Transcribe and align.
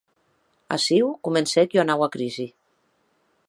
Aciu 0.75 1.11
comencèc 1.27 1.77
ua 1.77 1.85
naua 1.91 2.11
crisi. 2.17 2.47